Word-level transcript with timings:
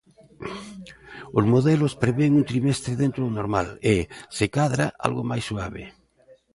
Os 1.37 1.45
modelos 1.53 1.93
prevén 2.03 2.31
un 2.39 2.43
trimestre 2.51 2.99
dentro 3.03 3.21
do 3.25 3.35
normal 3.39 3.67
e, 3.93 3.95
se 4.37 4.45
cadra, 4.55 4.85
algo 5.05 5.21
máis 5.31 5.43
suave. 5.49 5.83